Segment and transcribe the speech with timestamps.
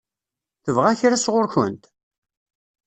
[0.63, 1.83] Tebɣa kra sɣur-kent?